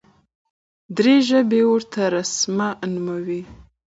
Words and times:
دري 0.97 1.15
ژبي 1.29 1.61
ورته 1.71 2.01
سرمه 2.35 2.69
نوموي. 2.93 3.41